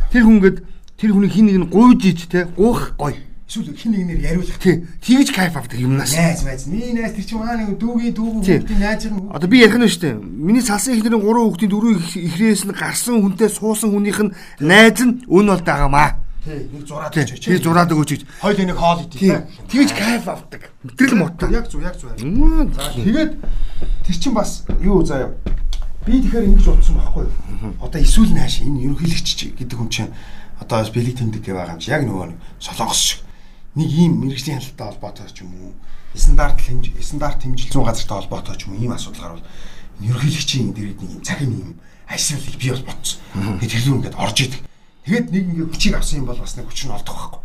[0.09, 0.59] тэр хүнгээд
[0.97, 3.21] тэр хүний хин нэг нь гуйж иж те гуйх гоё.
[3.45, 4.59] эсвэл хин нэгнэр яриулах.
[4.59, 4.89] Тий.
[5.05, 6.17] Тэгж кайф авдаг юмнаас.
[6.17, 6.67] Найз найз.
[6.67, 9.31] Миний найз тэр чинь маа нэг дүүгийн дүүгийн хүүхдийн найз юм.
[9.31, 10.15] Одоо би ярих нь шүү дээ.
[10.17, 15.23] Миний салсан ихнэрийн 3 хүүхдийн 4 ихрээс нь гарсан хүнтэй суусан хүнийх нь найз нь
[15.29, 16.26] өн бол дагаамаа.
[16.47, 16.63] Тий.
[16.71, 17.43] Нэг зураад өгч.
[17.43, 18.23] Тэр зураад өгөөч гэж.
[18.39, 19.19] Хоёул нэг хоол идэх.
[19.19, 19.35] Тий.
[19.67, 20.63] Тэгж кайф авдаг.
[20.87, 21.51] Мэтрэл муутай.
[21.51, 21.99] Яг зүг яг.
[22.23, 22.71] Мм.
[22.71, 23.33] За тэгээд
[24.07, 25.35] тэр чин бас юу заяа.
[26.07, 27.75] Би тэгэхээр ингэж утсан байхгүй юу?
[27.83, 30.15] Одоо эсвэл нааш энэ ерөнхийлөгч гэдэг хүн чинь
[30.63, 33.21] одоо бас бэлэг тэмдэг гэж байгаа юм чи яг нөгөө нэг солонгос шиг
[33.75, 35.75] нэг ийм мэрэгжлийн хяналттай холбоотой ч юм уу
[36.15, 39.47] стандарт хэмж стандарт хэмжил зүүн газартай холбоотой ч юм ийм асуудал гарвал
[39.99, 41.71] ерөнхийлөгчийн дэргэд нэг юм цагийн юм
[42.07, 43.19] айсвал би бас ботсон.
[43.35, 44.63] Тэгээд тэр зүүн ингээд орж идэг.
[45.07, 47.41] Тэгээд нэг ингээд хүчийг авсан юм бол бас нэг хүч нь олдох байхгүй.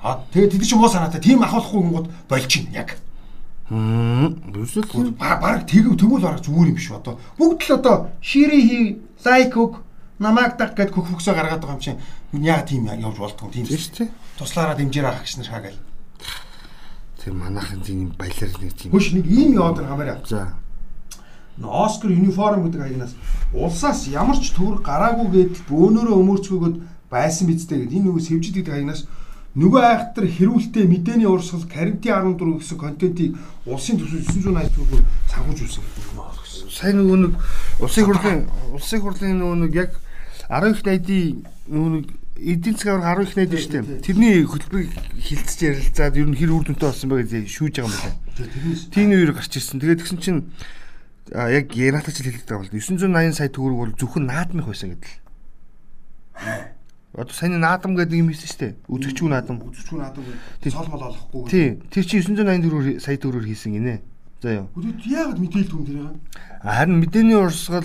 [0.00, 2.96] Аа тэгээд тэд чинь муу санаатай тийм ахуулахгүй болж чинь яг.
[3.68, 4.40] Мм.
[4.56, 5.12] Юусэл.
[5.20, 7.20] Баг баг тэг тэгвэл бараг зүгээр юм биш одоо.
[7.36, 8.80] Бүгд л одоо шири хи
[9.24, 9.84] лайк өг
[10.18, 12.00] намайг даг гэд хөх хөхсөө гаргаад байгаа юм чинь
[12.32, 14.10] яа тийм явж болдгоо тийм шүү дээ.
[14.38, 15.80] туслаараа дэмжээр авах гэж нар шаагаал.
[17.22, 18.90] Тэр манайхын тийм баялаар нэг тийм.
[18.92, 20.20] Хөш нэг ийм яваад байгаа хамаараа.
[20.26, 20.52] За.
[21.62, 23.14] Оскар юниформ гэдэг хаягнаас
[23.52, 26.76] улсаас ямар ч төр гараагүй гэдэл бөөнөрөө өмөрцгөөгд
[27.12, 29.04] байсан бидтэй гэдэг энэ нөгөө сэвжид гэдэг хаягнаас
[29.52, 33.36] нөгөө айхтар хэрүүлтэй мэдээний урсгал карантин 14 гэсэн контентийг
[33.68, 36.24] улсын төсөв 980 төгрөгөөр санхүүж үзсэн гэдэг юм.
[36.72, 37.34] Сайн нөгөө нэг
[37.84, 38.40] улсын хурлын
[38.72, 39.92] улсын хурлын нөгөө нэг яг
[40.48, 42.06] 10 их найдын нөгөө нэг
[42.40, 44.00] эдийн засгийн авраг 10 их найд шүү дээ.
[44.00, 48.00] Тэрний хөтөлбөрийг хилцэж ярилцаад ер нь хэр үр дүнтэй болсон бэ гэж шүүж байгаа юм
[48.00, 48.16] байна.
[48.88, 49.84] Тийм үеэр гарч ирсэн.
[49.84, 50.40] Тэгээд тэгсэн чинь
[51.36, 55.20] а яг Янатач хэлдэг байгаа бол 980 сая төгрөг бол зөвхөн наадмын байсан гэдэл.
[57.12, 58.72] Одоо сайн наадам гэдэг юм хэлсэн шүү дээ.
[58.88, 59.56] Үзэгчгүй наадам.
[59.68, 60.24] үзчихгүй наадам
[60.64, 60.72] Тий.
[60.72, 61.44] цол мол олохгүй.
[61.52, 61.68] Тий.
[61.92, 64.00] Тэр чи 980 төгрөг сая төгрөөр хийсэн гинэ.
[64.40, 64.66] За юу.
[64.72, 66.16] Үгүй яагаад мэдээлдэг юм тэр юм?
[66.64, 67.84] Харин мэдээний урсгал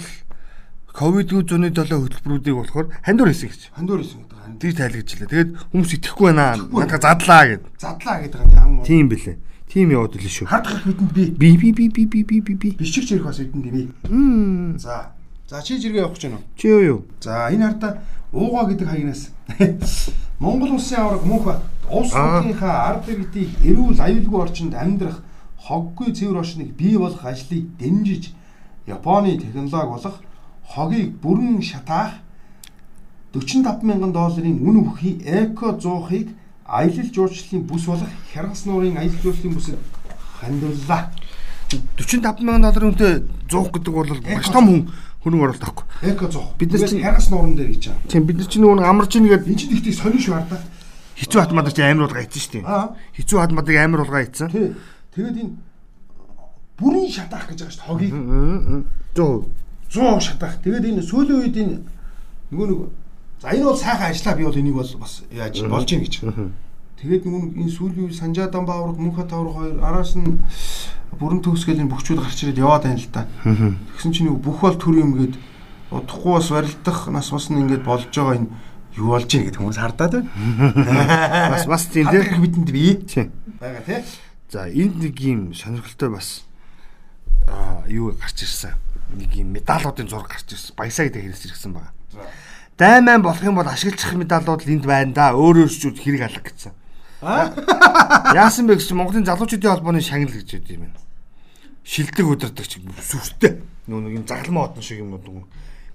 [0.95, 3.61] ковид 107 хөтөлбөрүүдийг болохоор хандуур хийсэн гэж.
[3.75, 4.63] Хандуур исэн гэдэг.
[4.63, 5.27] Тэг тайлгажлаа.
[5.27, 6.55] Тэгээд хүмүүс итгэхгүй байна.
[6.55, 7.63] Надад задлаа гэд.
[7.77, 8.81] Задлаа гэдэг юм.
[8.87, 9.37] Тийм бэлээ.
[9.67, 10.47] Тийм яваад илээ шүү.
[10.47, 12.69] Хард гарах бидэнд би Би би би би би би би би.
[12.79, 13.91] бичигч ирэх бас бидэнд би.
[14.07, 14.79] Мм.
[14.79, 15.11] За.
[15.45, 16.47] За чи зэрэг явах гэж байна уу?
[16.55, 16.99] Чи юу юу?
[17.19, 17.99] За энэ хардаа
[18.33, 19.29] уугаа гэдэг хаягнаас
[20.39, 21.47] Монгол улсын авраг мөнх
[21.89, 22.39] улс Аа.
[22.39, 25.23] орныхаа ард иргэдийг эрүүл аюулгүй орчинд амьдрах
[25.57, 28.33] хоггүй цэвэр орчныг бий болох ажлыг дэмжиж
[28.87, 30.21] Японы технологи болох
[30.63, 32.13] хогийг бүрэн шатаах
[33.33, 36.29] 45 мянган долларын үн өгөхий эко 100-ыг
[36.65, 39.79] аялал жуулчлалын бүс болох хяргас нуурын аялал жуулчлалын бүсэд
[40.39, 41.11] хандууллаа.
[41.67, 43.13] 45 мянган долларын үнэтэй
[43.51, 44.81] 100 гэдэг бол маш том хүн
[45.23, 45.85] хөрөнгө оруулалт авахгүй.
[46.07, 46.55] Эко 100.
[46.57, 48.07] Бид нар чинь- хяргас нууран дээр гэж байгаа.
[48.07, 50.61] Тийм бид нар чинь нөгөө амарч ийгээд Энд чинь ихтэй сонин шүү хардаа.
[51.17, 52.63] хэцүү хат мадаг чи амар болгоо ийцэн шүү дээ.
[52.63, 52.87] Аа.
[53.17, 54.47] Хэцүү хат мадаг амар болгоо ийцэн.
[54.53, 54.67] Тий.
[55.17, 55.53] Тэгээд энэ
[56.77, 58.13] бүрийн шатаах гэж байгаа шүү хогийг.
[59.17, 59.43] 100%.
[59.91, 60.53] 100 шатах.
[60.63, 61.75] Тэгээд энэ сүүлийн үед энэ
[62.53, 62.79] нөгөө нэг
[63.41, 66.13] за энэ бол сайхан ажиллаа би бол энийг бол бас яаж болж ийн гэж.
[66.97, 70.41] Тэгээд нэг энэ сүүлийн үед Санжаадан Баавар, Мөнхбат Тавар хоёр араас нь
[71.13, 73.29] бүрэн төгсгөл энэ бүхчүүд гарч ирээд яваад байна л та.
[73.45, 75.37] Тэгсэн чинь бүх бол төр юм гээд
[75.93, 78.49] удахгүй бас барилдах нас бас нь ингээд болж байгаа энэ
[78.97, 80.29] юу болж ийн гэдэг хүмүүс хардаад байна.
[81.53, 82.17] Бас бас тийм тий.
[82.17, 82.97] Тэр бидэнд бий.
[83.05, 83.29] Тийм.
[83.61, 84.01] Бага тий.
[84.49, 86.49] За энд нэг юм сонирхолтой бас
[87.45, 88.73] аа юу гарч ирсэн.
[89.13, 90.73] Нэг юм медалуудын зураг гарч ирсэн.
[90.73, 91.93] Баясаа гэдэг хэрэгс ирсэн байна.
[92.77, 95.37] Дайман болох юм бол ашиглах медалууд энд байна да.
[95.37, 96.73] Өөр өөрчүүд хэрэг алга гэсэн.
[97.21, 101.01] Яасан бэ гэж Монголын залуучуудын холбооны шагнал гэж үт юм байна.
[101.81, 103.57] Шилдэг өдөртөгч сүртэй.
[103.89, 105.47] Нөө нэг юм загалмаа одон шиг юм уу.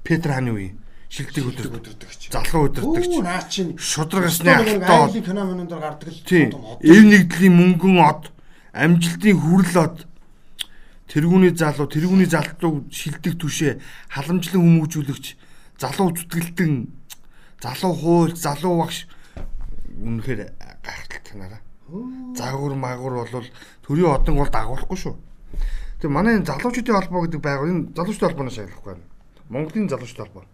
[0.02, 0.74] Петр хааны үе.
[1.12, 2.32] Шилдэг өдөртөгч.
[2.34, 3.12] Залуу өдөртөгч.
[3.14, 5.12] Оо наа чинь Шударгасны айлын хатаа.
[5.12, 6.82] феноменон дээр гардаг л том од.
[6.82, 8.22] Эв нэгдлийн мөнгөн од,
[8.72, 9.96] амжилтын хүрэл од.
[11.12, 13.76] Тэргүүний залуу, тэргүүний залтуу шилдэг түшээ,
[14.16, 15.36] халамжлан хүмүүжүүлэгч,
[15.76, 16.88] залуу зүтгэлтэн,
[17.60, 19.04] залуу хууль, залуу багш
[19.92, 20.40] үнэхээр
[20.80, 21.60] гайхалтай нараа.
[22.36, 23.46] Загвар магвар бол
[23.82, 25.14] төрийн одон бол дагуулахгүй шүү.
[26.00, 29.04] Тэгээ манай энэ залуучуудын холбоо гэдэг байгуул энэ залуучуудын холбооноос шалгахгүй байна.
[29.50, 30.44] Монголын залуучуудын холбоо.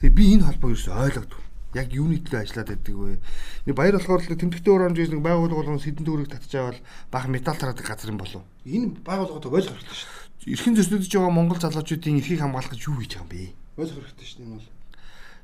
[0.00, 1.40] Тэгээ би энэ холбоог ерөөсөй ойлгодог.
[1.74, 3.18] Яг юуны төлөө ажиллаад байдаг вэ?
[3.66, 6.78] Нэг баяр болохоор л тэмдэгтэй урамж нэг байгууллага болгон сэдэн төгрөг татчихавал
[7.10, 8.42] бага металл тараадаг газар юм болов.
[8.62, 10.10] Энэ байгууллагууд ойлгох хэрэгтэй шүү
[10.44, 10.52] дээ.
[10.54, 13.42] Эрхэн зөрчилдөж байгаа Монгол залуучуудын эрхийг хамгаалах гэж юу хийж байгаа юм бэ?
[13.74, 14.70] Ойлгох хэрэгтэй шүү дээ энэ бол.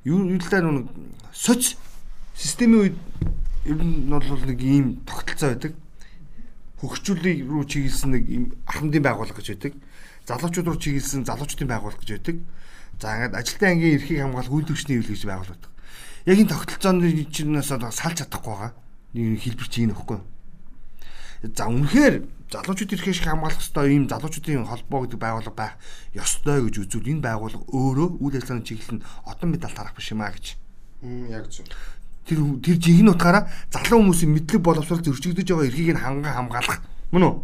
[0.07, 0.87] Юу юу да нүг
[1.35, 1.75] соц
[2.39, 2.97] системийн үед
[3.65, 5.73] ер нь бол нэг ийм тогтолцоо байдаг.
[6.81, 9.75] Хөгжүүлэг рүү чиглэсэн нэг ийм ахмадын байгууллага гэж байдаг.
[10.25, 12.37] Залуучууд руу чиглэсэн залуучдын байгууллага гэж байдаг.
[13.01, 15.71] За ингээд ажилтны ангийн эрхийг хамгаалах үйлдвэрчний хэвлэл гэж байгуулдаг.
[16.25, 18.73] Яг энэ тогтолцооны чинээс одоо салж чадахгүй байгаа.
[19.13, 20.21] Нэг хэлбэр чинь энэ ихгүй.
[21.57, 22.15] За үнэхээр
[22.53, 25.75] залуучууд эрхийг шиг хамгаалах ёстой ийм залуучуудын холбоо гэдэг байгууллага байх
[26.13, 30.33] ёстой гэж үзвэл энэ байгууллага өөрөө үйл ажиллагааны чиглэлд одон медаль тарах биш юм а
[30.33, 30.61] гэж.
[31.33, 31.65] Яг зөв.
[32.31, 36.79] Тэр тэр жинхэнэ утгаараа залуу хүмүүсийн мэдлэг боловсрол зөрчигдөж байгаа эрхийг нь ханган хамгаалах.
[37.11, 37.35] Мөн үү?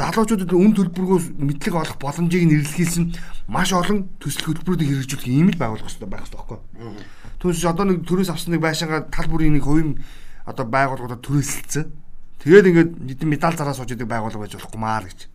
[0.00, 3.04] Залуучуудад үн төлбөргөөс мэдлэг олох боломжийг нь эрэлхийлсэн
[3.52, 6.96] маш олон төсөл хөтөлбөрүүдийг хэрэгжүүлэх ийм л байгуулах хэрэгтэй байх хэрэгтэй байхгүй юу?
[7.44, 10.00] Түүнээс одоо нэг төрөөс авсан нэг байшингаа тал бүрийн нэг хувийн
[10.48, 11.84] одоо байгууллагуудад төрөөсөлцсөн.
[12.40, 15.28] Тэгээд ингээд хэдэн медаль зараа сууж идэг байгууллага байж болохгүй маа л гэж.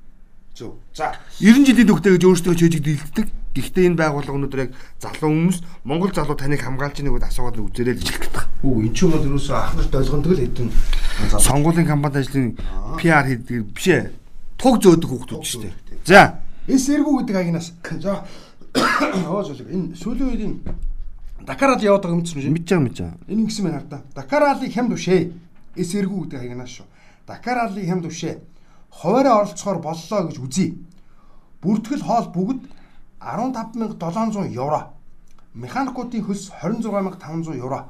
[0.57, 0.81] Зөв.
[0.97, 3.27] За 90 жилийн төгтөө гэж өөрсдөө чөжиг дийлддэг.
[3.55, 8.03] Гэхдээ энэ байгууллага өнөөдөр яг залуу хүмүүс Монгол залуу таныг хамгаалж гэдээ асуугаад үзээрэй л
[8.03, 8.43] хэлэх гэдэг.
[8.67, 10.69] Үгүй эн чинь бол ерөөсөө анх нарт ойлгондөө л хэдэн
[11.39, 12.59] Сонгуулийн кампанит ажлын
[12.99, 14.11] PR хийдэг биш ээ.
[14.59, 15.73] Туг зөөдөг хүүхдүүд шүү дээ.
[16.03, 17.71] За эсэргүү гэдэг агнаас.
[18.03, 18.27] За
[19.31, 20.59] ооз үлэг энэ сүүлийн үед энэ
[21.45, 22.51] Дакарад яваад байгаа юмцсан шүү.
[22.51, 23.17] мэдж байгаа мэдж байгаа.
[23.29, 24.01] Энэ ингэсэн байна хардаа.
[24.17, 25.21] Дакаралыг хямд өвшээ.
[25.77, 26.87] Эсэргүү гэдэг агнаас шүү.
[27.29, 28.35] Дакаралыг хямд өвшээ.
[28.89, 30.73] Хуваараа оролцохоор боллоо гэж үзье.
[31.61, 32.61] Бүртгэл хоол бүгд
[33.25, 34.93] 15700 евро.
[35.53, 37.87] Механикуудын хөлс 26500 евро.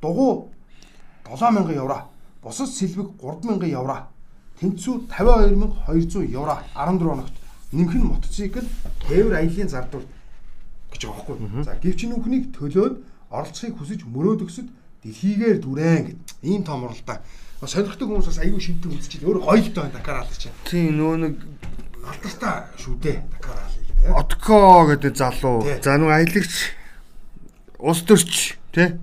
[0.00, 0.50] Дугуй
[1.24, 2.04] 7000 евро.
[2.42, 4.08] Бусад сэлбэг 3000 евро.
[4.60, 7.32] Тэнцүү 52200 евро 14 хоногт.
[7.72, 8.66] Нэмэх нь мотоцикл
[9.08, 10.06] тээвэр аяллаа зардвал
[10.92, 11.64] гэж байгаа байхгүй.
[11.64, 12.94] За гэвч энэ үхнийг төлөөд
[13.34, 14.68] оролцохыг хүсэж мөрөөдөгсөд
[15.02, 16.18] дэлхийгээр дүрэн гэд.
[16.46, 17.18] Ийм том оролдоо.
[17.64, 20.52] Сонирхдаг хүмүүс бас аюу шимтэг үзчихэл өөр гоё л доо Дакар аль чинь.
[20.68, 21.34] Тийм нөө нэг
[22.04, 23.73] Алдартай шүү дээ Дакар.
[24.12, 25.64] Отко гэдэг залуу.
[25.80, 26.72] За нэг аялагч
[27.78, 28.98] улс төрч тий.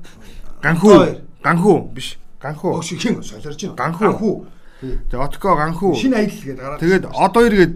[0.62, 0.98] Ганхүү.
[1.42, 2.18] Ганхүү биш.
[2.42, 2.74] Ганхүү.
[2.78, 3.98] Оо шиг хин солирж байна.
[3.98, 4.36] Ганхүү.
[4.82, 5.94] Тэгээ Отко ганхүү.
[5.98, 6.80] Шинэ аялал гэдэг гараад.
[6.82, 7.76] Тэгээд одоо хоёр гээд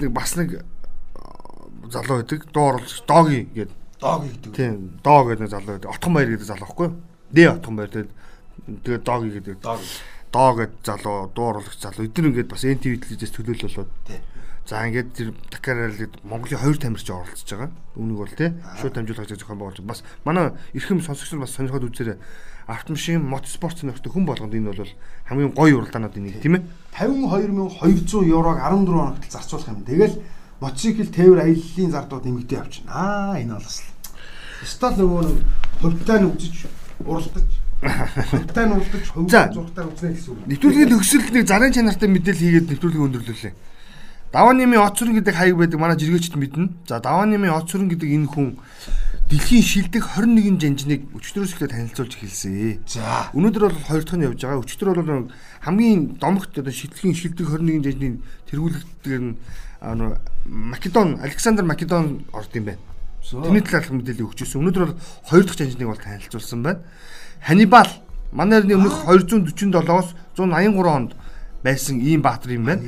[0.00, 0.62] нэг бас нэг э,
[1.92, 2.40] залуу байдаг.
[2.52, 3.76] Дуу оруулагч Доги гэдэг.
[4.00, 4.52] дог гэдэг.
[4.56, 5.90] Тийм, Дог гэдэг нэг залуу байдаг.
[5.92, 6.96] Отхон баяр гэдэг залуу байхгүй юу?
[7.32, 8.10] Дэ Отхон баяр тэгээд
[8.84, 9.56] тэгээд Доги гэдэг.
[9.60, 9.80] Дог.
[10.32, 12.04] Доо гэдэг залуу, дуу оруулагч залуу.
[12.04, 13.90] Эдгээр ингээд бас NTV телевизээс төлөөлөл болоод.
[14.04, 14.20] Тий.
[14.66, 17.70] За ингээд тэр Дакар раллид Монголын хоёр тамирч оролцож байгаа.
[17.94, 18.50] Үүнийг бол тий
[18.82, 19.78] шууд дамжуулах гэж зохион байгуулж.
[19.86, 22.18] Бас манай эрхэм сонсогч нар бас сонирхоод үзээрэй.
[22.66, 24.90] Автомашин, мотоспорт сонирхдаг хүн болгонд энэ бол
[25.30, 26.66] хамгийн гоё уралдаануудын нэг тийм ээ.
[26.98, 29.86] 52200 еврог 14 хоногт зарцуулах юм.
[29.86, 30.18] Тэгэл
[30.58, 32.90] мотоцикл тээвэр аяллалын зардууд нэмэгдээ явчихна.
[32.90, 33.86] Аа энэ бол бас.
[34.66, 35.38] Стал нөгөө нэг
[35.78, 36.54] хувьтай нь үзэж
[37.06, 37.48] уралдаж
[37.86, 40.42] хувьтай нь уралдаж хувь зургатаар үзнэ гэсэн үг.
[40.50, 43.54] Нэвтрүүлгийн төгсөлд нэг зарын чанартай мэдээлэл хийгээд нэвтрүүлгийг өндөрлөлээ.
[44.36, 46.68] Даван нэмийн оцрон гэдэг хаяг байдаг манай жиргээчд мэднэ.
[46.84, 48.60] За даван нэмийн оцрон гэдэг энэ хүн
[49.32, 52.84] дэлхийн шилдэг 21 жанжныг өчтөрөөс эхлээд танилцуулж эхэлсэн.
[52.84, 53.32] За.
[53.32, 54.60] Өнөөдөр бол хоёр дахь нь явж байгаа.
[54.60, 55.32] Өчтөр бол
[55.64, 58.20] хамгийн домогт одоо шилдэгийн шилдэг 21 жанжны
[58.52, 59.40] тэргүүлэгдгээр нь
[60.44, 62.84] Македон, Александр Македон орд юм байна.
[63.24, 64.60] Тэрний талаарх мэдээлэл өгчөөсөн.
[64.60, 65.00] Өнөөдөр бол
[65.32, 66.84] хоёр дахь жанжныг бол танилцуулсан байна.
[67.40, 67.88] Ханибал
[68.36, 71.16] манай эртний өмнөх 247-оос 183 онд
[71.62, 72.82] байсан ийм баатар юм байна.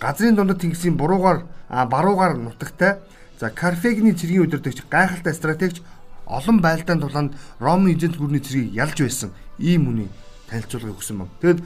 [0.00, 2.98] Газрын дундад тэнгисийн буруугаар баруугаар нутагтай
[3.42, 5.82] За Карфегний цэргийн удирдагч гайхалтай стратегч
[6.26, 10.06] олон байлдаан тулаанд Ромын эзэнт гүрний цэргийг ялж байсан ийм үний
[10.46, 11.28] танилцуулгыг өгсөн баг.
[11.42, 11.58] Тэгэд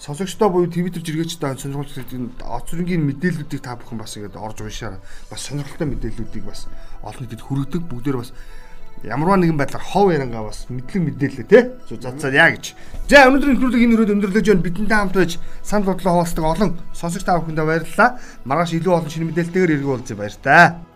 [0.00, 5.04] сонсогчдоо буюу Twitter жиргээчтэй сонирхолтой оцрынгийн мэдээллүүдийг та бүхэн бас ингээд орж уншаарай.
[5.28, 6.64] Бас сонирхолтой мэдээллүүдийг бас
[7.04, 8.32] олон нийтэд хүргэдэг бүгдээр бас
[9.04, 12.74] ямарваа нэгэн байдлаар хов ярангаа бас мэдлэг мэдээлээ те зацаа яа гэж.
[13.06, 14.64] За өнөөдрийн нэвтрүүлэг энэ өрөөд өндөрлөж байна.
[14.66, 15.32] Бидэнтэй хамт байж
[15.62, 18.18] санал бодлоо хуваалцдаг олон сонсогч та бүхэндээ баярлалаа.
[18.44, 20.87] Маргааш илүү олон шинэ мэдээлэлтэйгээр уулзъя баяр таа.